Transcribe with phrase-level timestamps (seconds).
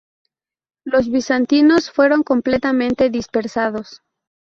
[0.83, 4.01] Los bizantinos fueron completamente dispersados.